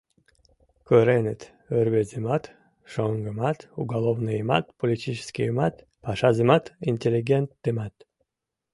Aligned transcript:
Кыреныт 0.87 1.41
рвезымат, 1.85 2.43
шоҥгымат, 2.91 3.59
уголовныйымат, 3.81 4.65
политическийымат, 4.79 5.75
пашазымат, 6.03 6.63
интеллигентымат... 6.89 7.95